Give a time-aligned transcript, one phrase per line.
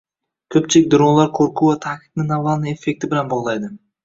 [0.53, 3.73] Ko'pchilik dronlar qo'rquv va taqiqni Navalniy effekti bilan bog'laydi